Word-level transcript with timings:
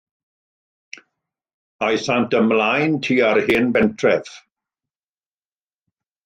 Aethant 1.87 2.33
ymlaen 2.39 2.97
tua'r 3.09 3.39
hen 3.51 3.69
bentref. 3.77 4.33